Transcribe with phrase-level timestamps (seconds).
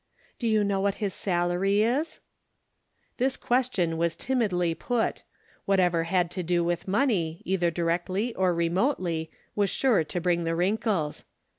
[0.39, 2.21] "Do you know what his salary is?"
[3.19, 5.21] This question was timidly put;
[5.65, 10.55] whatever had to do with money, either directly or remotely, was sure to bring the
[10.55, 11.23] wrinkles.